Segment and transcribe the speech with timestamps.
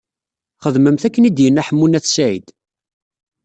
[0.63, 2.45] Xedmemt akken i d-yenna Ḥemmu n At Sɛid.